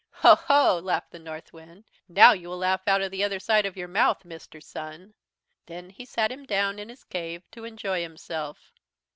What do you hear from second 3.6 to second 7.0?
of your mouth, Mr. Sun.' "Then he sat him down in